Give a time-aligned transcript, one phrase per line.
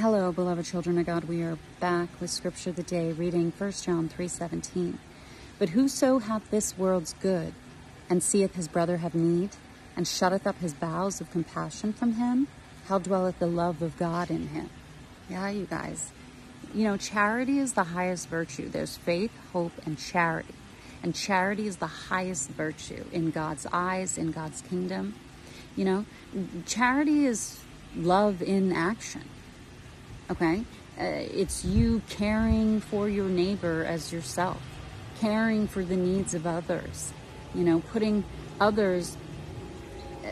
[0.00, 1.24] Hello, beloved children of God.
[1.24, 4.98] We are back with scripture of the day, reading 1 John 3:17.
[5.58, 7.52] But whoso hath this world's good,
[8.08, 9.50] and seeth his brother have need,
[9.94, 12.48] and shutteth up his bowels of compassion from him,
[12.86, 14.70] how dwelleth the love of God in him?
[15.28, 16.10] Yeah, you guys.
[16.72, 18.70] You know, charity is the highest virtue.
[18.70, 20.54] There's faith, hope, and charity.
[21.02, 25.16] And charity is the highest virtue in God's eyes, in God's kingdom.
[25.76, 26.06] You know,
[26.64, 27.58] charity is
[27.94, 29.24] love in action
[30.30, 30.64] Okay?
[30.98, 34.60] Uh, it's you caring for your neighbor as yourself,
[35.20, 37.12] caring for the needs of others,
[37.54, 38.24] you know, putting
[38.60, 39.16] others
[40.24, 40.28] uh,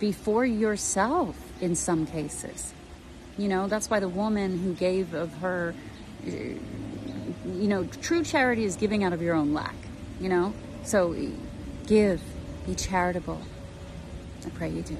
[0.00, 2.74] before yourself in some cases.
[3.38, 5.74] You know, that's why the woman who gave of her,
[6.26, 6.58] uh, you
[7.46, 9.76] know, true charity is giving out of your own lack,
[10.20, 10.52] you know?
[10.84, 11.16] So
[11.86, 12.20] give,
[12.66, 13.40] be charitable.
[14.44, 14.98] I pray you do.